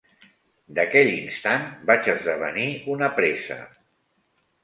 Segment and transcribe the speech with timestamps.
[0.77, 2.65] D’aquell instant vaig esdevenir
[2.95, 3.59] una presa